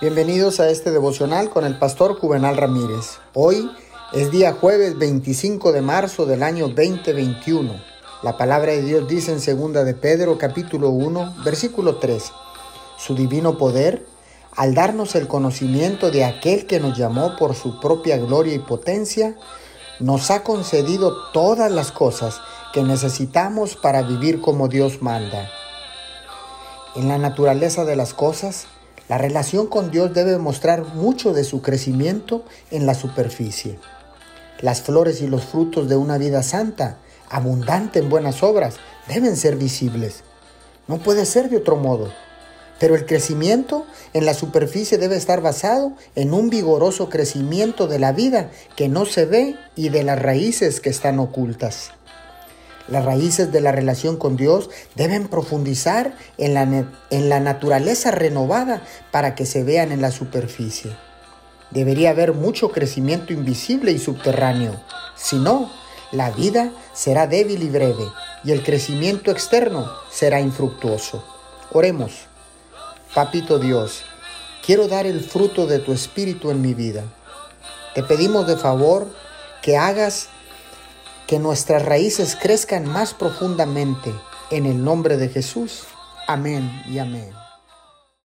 [0.00, 3.18] Bienvenidos a este devocional con el pastor Juvenal Ramírez.
[3.34, 3.68] Hoy
[4.12, 7.74] es día jueves 25 de marzo del año 2021.
[8.22, 12.30] La palabra de Dios dice en segunda de Pedro capítulo 1 versículo 3.
[12.96, 14.06] Su divino poder,
[14.54, 19.34] al darnos el conocimiento de aquel que nos llamó por su propia gloria y potencia,
[19.98, 22.40] nos ha concedido todas las cosas
[22.72, 25.50] que necesitamos para vivir como Dios manda.
[26.94, 28.68] En la naturaleza de las cosas,
[29.08, 33.78] la relación con Dios debe mostrar mucho de su crecimiento en la superficie.
[34.60, 36.98] Las flores y los frutos de una vida santa,
[37.30, 38.76] abundante en buenas obras,
[39.08, 40.24] deben ser visibles.
[40.88, 42.12] No puede ser de otro modo.
[42.78, 48.12] Pero el crecimiento en la superficie debe estar basado en un vigoroso crecimiento de la
[48.12, 51.92] vida que no se ve y de las raíces que están ocultas.
[52.88, 56.62] Las raíces de la relación con Dios deben profundizar en la,
[57.10, 60.90] en la naturaleza renovada para que se vean en la superficie.
[61.70, 64.80] Debería haber mucho crecimiento invisible y subterráneo.
[65.16, 65.70] Si no,
[66.12, 68.04] la vida será débil y breve
[68.42, 71.22] y el crecimiento externo será infructuoso.
[71.72, 72.12] Oremos.
[73.14, 74.04] Papito Dios,
[74.64, 77.04] quiero dar el fruto de tu espíritu en mi vida.
[77.94, 79.08] Te pedimos de favor
[79.60, 80.28] que hagas
[81.28, 84.12] que nuestras raíces crezcan más profundamente.
[84.50, 85.84] En el nombre de Jesús.
[86.26, 87.47] Amén y amén.